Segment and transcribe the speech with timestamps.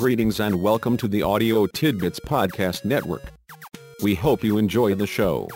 [0.00, 3.34] Greetings and welcome to the Audio Tidbits Podcast Network.
[4.02, 5.46] We hope you enjoy the show.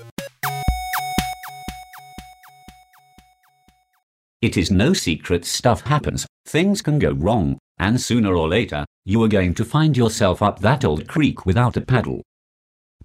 [4.43, 9.23] It is no secret stuff happens, things can go wrong, and sooner or later, you
[9.23, 12.21] are going to find yourself up that old creek without a paddle.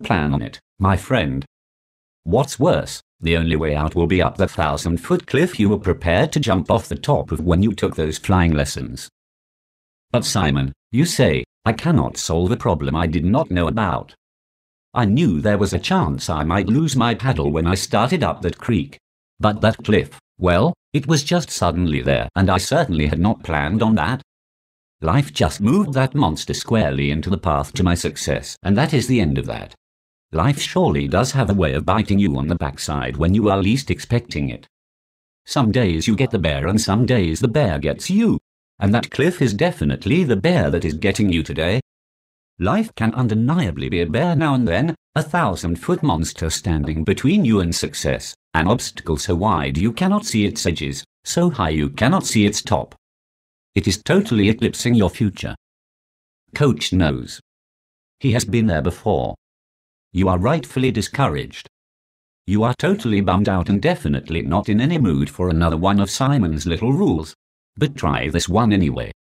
[0.03, 1.45] Plan on it, my friend.
[2.25, 5.79] What's worse, the only way out will be up the thousand foot cliff you were
[5.79, 9.07] prepared to jump off the top of when you took those flying lessons.
[10.11, 14.15] But Simon, you say, I cannot solve a problem I did not know about.
[14.93, 18.41] I knew there was a chance I might lose my paddle when I started up
[18.41, 18.97] that creek.
[19.39, 23.83] But that cliff, well, it was just suddenly there, and I certainly had not planned
[23.83, 24.23] on that.
[25.01, 29.07] Life just moved that monster squarely into the path to my success, and that is
[29.07, 29.75] the end of that.
[30.31, 33.61] Life surely does have a way of biting you on the backside when you are
[33.61, 34.67] least expecting it.
[35.45, 38.39] Some days you get the bear, and some days the bear gets you.
[38.79, 41.81] And that cliff is definitely the bear that is getting you today.
[42.59, 47.45] Life can undeniably be a bear now and then, a thousand foot monster standing between
[47.45, 51.89] you and success, an obstacle so wide you cannot see its edges, so high you
[51.89, 52.95] cannot see its top.
[53.75, 55.55] It is totally eclipsing your future.
[56.55, 57.39] Coach knows.
[58.19, 59.35] He has been there before.
[60.11, 61.67] You are rightfully discouraged.
[62.47, 66.09] You are totally bummed out and definitely not in any mood for another one of
[66.09, 67.35] Simon's little rules.
[67.77, 69.11] But try this one anyway.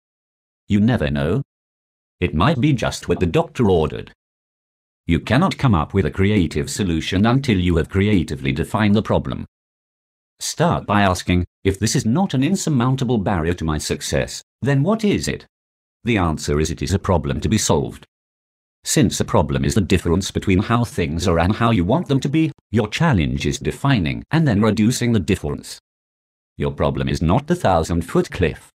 [0.67, 1.43] You never know.
[2.21, 4.13] It might be just what the doctor ordered.
[5.07, 9.47] You cannot come up with a creative solution until you have creatively defined the problem.
[10.41, 15.05] Start by asking, if this is not an insurmountable barrier to my success, then what
[15.05, 15.47] is it?
[16.05, 18.05] The answer is it is a problem to be solved.
[18.85, 22.21] Since a problem is the difference between how things are and how you want them
[22.21, 25.79] to be, your challenge is defining and then reducing the difference.
[26.59, 28.69] Your problem is not the thousand foot cliff.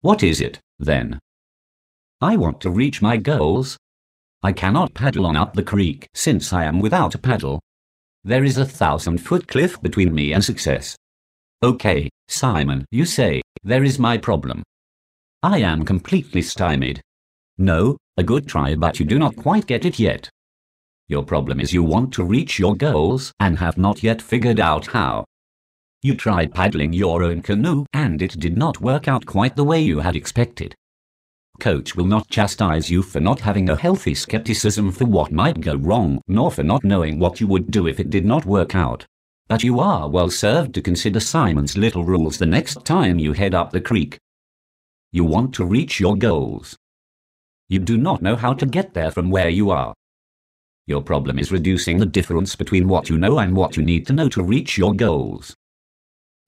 [0.00, 1.20] What is it, then?
[2.22, 3.76] I want to reach my goals.
[4.42, 7.60] I cannot paddle on up the creek since I am without a paddle.
[8.24, 10.96] There is a thousand foot cliff between me and success.
[11.62, 14.62] Okay, Simon, you say, there is my problem.
[15.42, 17.02] I am completely stymied.
[17.58, 20.30] No, a good try, but you do not quite get it yet.
[21.08, 24.86] Your problem is you want to reach your goals and have not yet figured out
[24.86, 25.26] how.
[26.04, 29.80] You tried paddling your own canoe and it did not work out quite the way
[29.80, 30.74] you had expected.
[31.60, 35.76] Coach will not chastise you for not having a healthy skepticism for what might go
[35.76, 39.06] wrong, nor for not knowing what you would do if it did not work out.
[39.46, 43.54] But you are well served to consider Simon's little rules the next time you head
[43.54, 44.18] up the creek.
[45.12, 46.76] You want to reach your goals.
[47.68, 49.94] You do not know how to get there from where you are.
[50.88, 54.12] Your problem is reducing the difference between what you know and what you need to
[54.12, 55.54] know to reach your goals.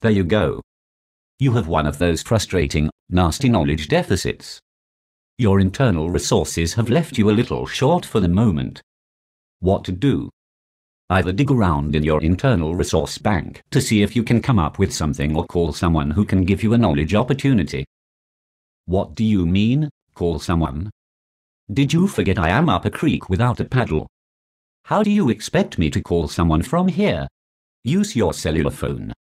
[0.01, 0.61] There you go.
[1.39, 4.59] You have one of those frustrating, nasty knowledge deficits.
[5.37, 8.81] Your internal resources have left you a little short for the moment.
[9.59, 10.29] What to do?
[11.09, 14.79] Either dig around in your internal resource bank to see if you can come up
[14.79, 17.85] with something or call someone who can give you a knowledge opportunity.
[18.85, 20.89] What do you mean, call someone?
[21.71, 24.07] Did you forget I am up a creek without a paddle?
[24.85, 27.27] How do you expect me to call someone from here?
[27.83, 29.13] Use your cellular phone.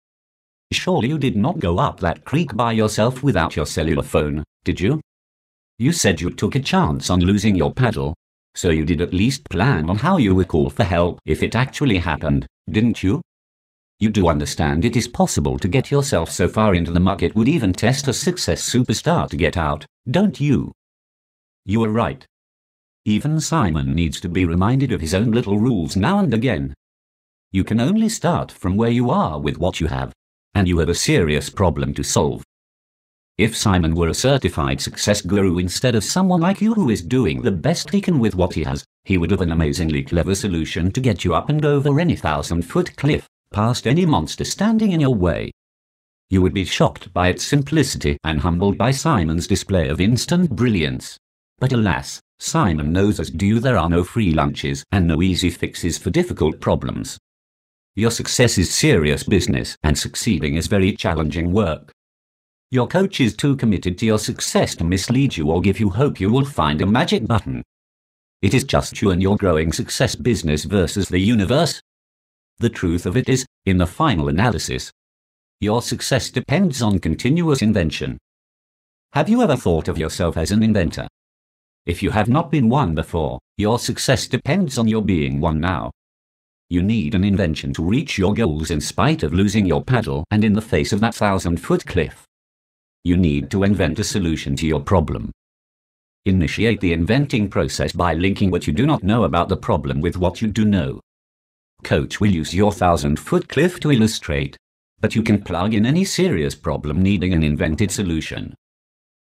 [0.75, 4.81] Surely you did not go up that creek by yourself without your cellular phone, did
[4.81, 5.01] you?
[5.79, 8.15] You said you took a chance on losing your paddle,
[8.55, 11.55] so you did at least plan on how you would call for help if it
[11.55, 13.23] actually happened, didn't you?
[14.01, 17.37] You do understand it is possible to get yourself so far into the muck it
[17.37, 20.73] would even test a success superstar to get out, don't you?
[21.65, 22.27] You are right.
[23.05, 26.75] Even Simon needs to be reminded of his own little rules now and again.
[27.53, 30.12] You can only start from where you are with what you have,
[30.55, 32.43] and you have a serious problem to solve.
[33.37, 37.43] If Simon were a certified success guru instead of someone like you who is doing
[37.43, 40.93] the best he can with what he has, he would have an amazingly clever solution
[40.93, 45.01] to get you up and over any thousand foot cliff, past any monster standing in
[45.01, 45.51] your way.
[46.31, 51.19] You would be shocked by its simplicity and humbled by Simon's display of instant brilliance.
[51.59, 55.50] But alas, Simon knows as do you there are no free lunches and no easy
[55.50, 57.19] fixes for difficult problems.
[57.96, 61.93] Your success is serious business and succeeding is very challenging work.
[62.73, 66.19] Your coach is too committed to your success to mislead you or give you hope
[66.19, 67.62] you will find a magic button.
[68.43, 71.81] It is just you and your growing success business versus the universe.
[72.58, 74.90] The truth of it is, in the final analysis,
[75.61, 78.19] your success depends on continuous invention.
[79.12, 81.06] Have you ever thought of yourself as an inventor?
[81.87, 85.93] If you have not been one before, your success depends on your being one now.
[86.70, 90.44] You need an invention to reach your goals in spite of losing your paddle and
[90.44, 92.25] in the face of that thousand foot cliff.
[93.05, 95.31] You need to invent a solution to your problem.
[96.25, 100.16] Initiate the inventing process by linking what you do not know about the problem with
[100.16, 101.00] what you do know.
[101.82, 104.56] Coach will use your thousand foot cliff to illustrate,
[105.00, 108.55] but you can plug in any serious problem needing an invented solution.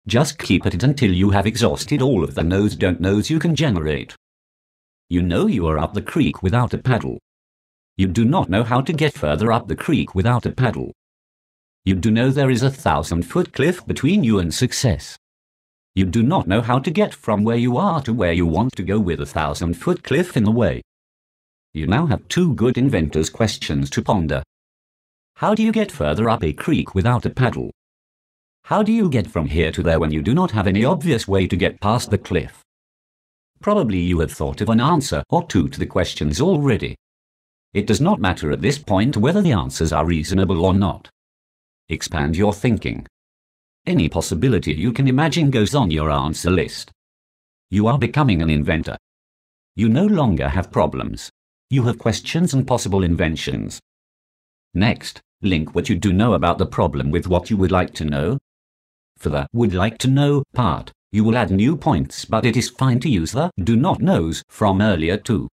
[0.07, 3.37] Just keep at it until you have exhausted all of the knows don't knows you
[3.37, 4.15] can generate.
[5.07, 7.19] You know you are up the creek without a paddle.
[7.97, 10.94] You do not know how to get further up the creek without a paddle.
[11.83, 15.17] You do know there is a thousand foot cliff between you and success.
[15.95, 18.75] You do not know how to get from where you are to where you want
[18.75, 20.83] to go with a thousand foot cliff in the way.
[21.73, 24.44] You now have two good inventors' questions to ponder.
[25.38, 27.71] How do you get further up a creek without a paddle?
[28.65, 31.27] How do you get from here to there when you do not have any obvious
[31.27, 32.61] way to get past the cliff?
[33.59, 36.95] Probably you have thought of an answer or two to the questions already.
[37.77, 41.12] It does not matter at this point whether the answers are reasonable or not.
[41.89, 43.06] Expand your thinking.
[43.85, 46.91] Any possibility you can imagine goes on your answer list.
[47.69, 48.97] You are becoming an inventor.
[49.75, 51.29] You no longer have problems.
[51.69, 53.80] You have questions and possible inventions.
[54.73, 58.06] Next, link what you do know about the problem with what you would like to
[58.06, 58.39] know.
[59.19, 62.71] For the would like to know part, you will add new points, but it is
[62.71, 65.47] fine to use the do not knows from earlier too.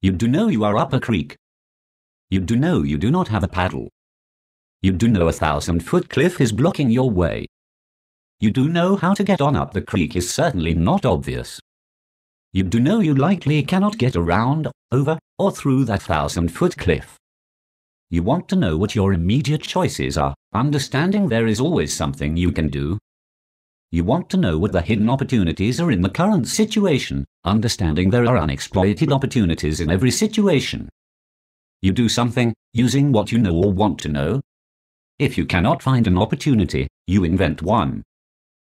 [0.00, 1.36] You do know you are up a creek.
[2.30, 3.88] You do know you do not have a paddle.
[4.80, 7.46] You do know a thousand foot cliff is blocking your way.
[8.38, 11.58] You do know how to get on up the creek is certainly not obvious.
[12.52, 17.16] You do know you likely cannot get around, over, or through that thousand foot cliff.
[18.08, 22.52] You want to know what your immediate choices are, understanding there is always something you
[22.52, 22.98] can do.
[23.90, 28.26] You want to know what the hidden opportunities are in the current situation, understanding there
[28.26, 30.88] are unexploited opportunities in every situation.
[31.80, 34.40] You do something, using what you know or want to know,
[35.18, 38.04] if you cannot find an opportunity, you invent one.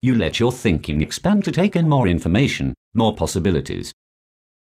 [0.01, 3.91] You let your thinking expand to take in more information, more possibilities.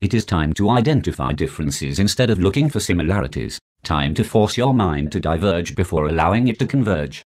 [0.00, 4.73] It is time to identify differences instead of looking for similarities, time to force your
[4.73, 7.23] mind to diverge before allowing it to converge.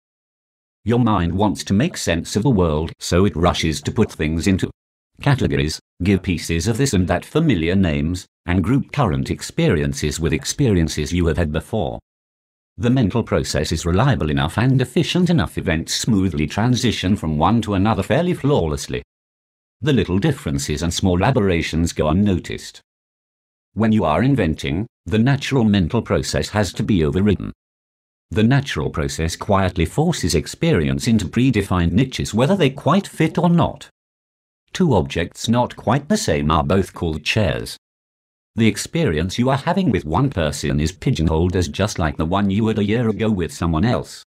[0.87, 4.47] Your mind wants to make sense of the world, so it rushes to put things
[4.47, 4.71] into
[5.21, 11.13] categories, give pieces of this and that familiar names, and group current experiences with experiences
[11.13, 11.99] you have had before.
[12.77, 17.75] The mental process is reliable enough and efficient enough events smoothly transition from one to
[17.75, 19.03] another fairly flawlessly.
[19.81, 22.81] The little differences and small aberrations go unnoticed.
[23.75, 27.53] When you are inventing, the natural mental process has to be overridden.
[28.31, 33.89] The natural process quietly forces experience into predefined niches whether they quite fit or not.
[34.73, 37.77] Two objects not quite the same are both called chairs.
[38.57, 42.51] The experience you are having with one person is pigeonholed as just like the one
[42.51, 44.25] you had a year ago with someone else.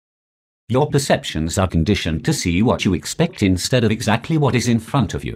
[0.70, 4.80] Your perceptions are conditioned to see what you expect instead of exactly what is in
[4.80, 5.36] front of you.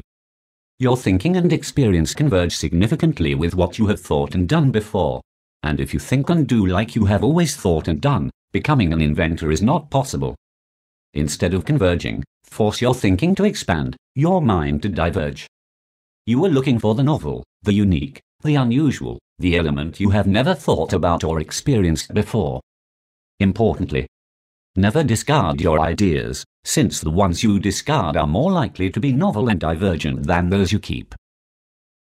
[0.79, 5.21] Your thinking and experience converge significantly with what you have thought and done before.
[5.63, 9.01] And if you think and do like you have always thought and done, becoming an
[9.01, 10.33] inventor is not possible.
[11.13, 15.45] Instead of converging, force your thinking to expand, your mind to diverge.
[16.25, 20.55] You are looking for the novel, the unique, the unusual, the element you have never
[20.55, 22.59] thought about or experienced before.
[23.39, 24.07] Importantly,
[24.75, 29.49] never discard your ideas, since the ones you discard are more likely to be novel
[29.49, 31.13] and divergent than those you keep.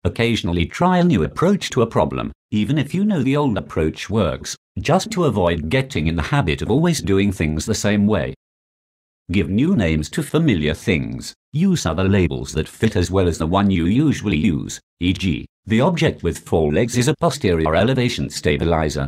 [0.04, 4.10] Occasionally try a new approach to a problem, even if you know the old approach
[4.10, 8.34] works, just to avoid getting in the habit of always doing things the same way.
[9.32, 11.34] Give new names to familiar things.
[11.54, 15.82] Use other labels that fit as well as the one you usually use, e.g., the
[15.82, 19.08] object with four legs is a posterior elevation stabilizer.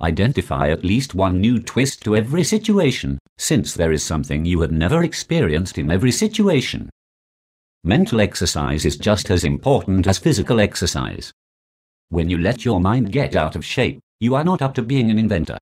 [0.00, 4.70] Identify at least one new twist to every situation, since there is something you have
[4.70, 6.88] never experienced in every situation.
[7.82, 11.32] Mental exercise is just as important as physical exercise.
[12.10, 15.10] When you let your mind get out of shape, you are not up to being
[15.10, 15.58] an inventor.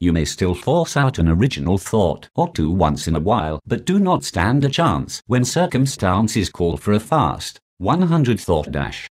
[0.00, 3.84] You may still force out an original thought or two once in a while, but
[3.84, 9.08] do not stand a chance when circumstances call for a fast, 100 thought dash.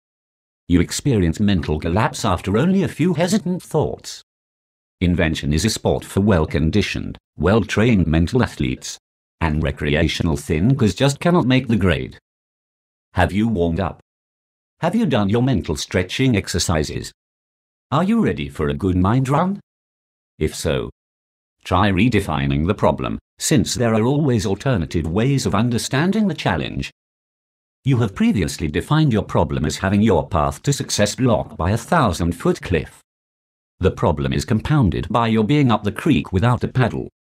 [0.69, 4.23] You experience mental collapse after only a few hesitant thoughts.
[5.01, 8.99] Invention is a sport for well-conditioned, well-trained mental athletes.
[9.41, 12.19] And recreational thinkers just cannot make the grade.
[13.15, 14.01] Have you warmed up?
[14.81, 17.13] Have you done your mental stretching exercises?
[17.93, 19.61] Are you ready for a good mind run?
[20.39, 20.89] If so,
[21.63, 26.91] try redefining the problem, since there are always alternative ways of understanding the challenge.
[27.85, 31.77] You have previously defined your problem as having your path to success blocked by a
[31.77, 33.03] thousand foot cliff.
[33.79, 37.11] The problem is compounded by your being up the creek without a paddle.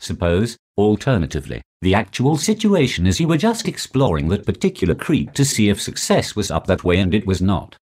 [0.00, 5.70] Suppose, alternatively, the actual situation is you were just exploring that particular creek to see
[5.70, 7.78] if success was up that way and it was not.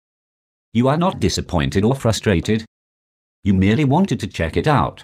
[0.74, 2.64] You are not disappointed or frustrated.
[3.44, 5.04] You merely wanted to check it out.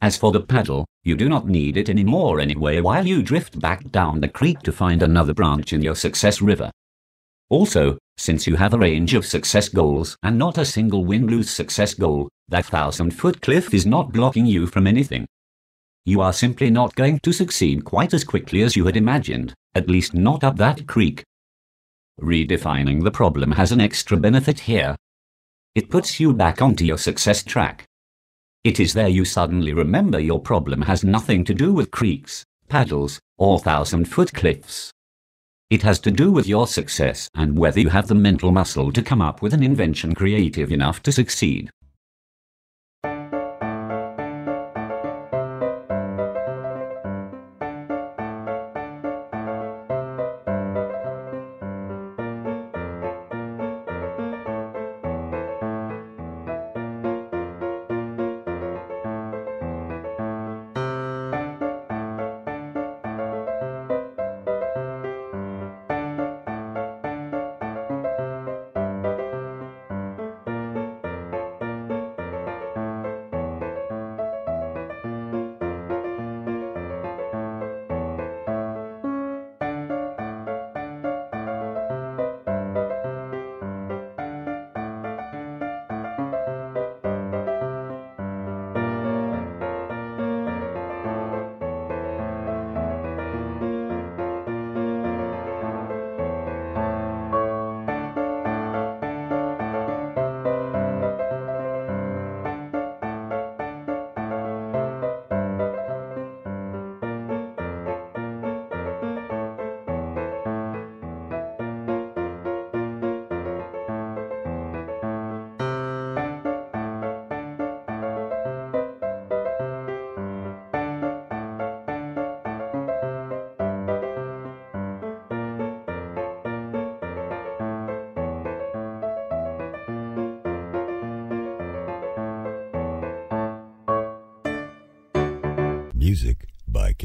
[0.00, 3.90] As for the paddle, you do not need it anymore anyway while you drift back
[3.90, 6.70] down the creek to find another branch in your success river.
[7.50, 11.94] Also, since you have a range of success goals and not a single win-lose success
[11.94, 15.26] goal, that thousand-foot cliff is not blocking you from anything.
[16.06, 19.88] You are simply not going to succeed quite as quickly as you had imagined, at
[19.88, 21.24] least not up that creek.
[22.20, 24.96] Redefining the problem has an extra benefit here.
[25.74, 27.84] It puts you back onto your success track.
[28.64, 33.20] It is there you suddenly remember your problem has nothing to do with creeks, paddles,
[33.36, 34.92] or thousand-foot cliffs.
[35.70, 39.02] It has to do with your success and whether you have the mental muscle to
[39.02, 41.70] come up with an invention creative enough to succeed.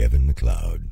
[0.04, 0.90] Kevin MacLeod.